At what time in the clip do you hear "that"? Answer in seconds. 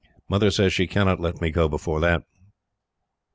1.99-2.23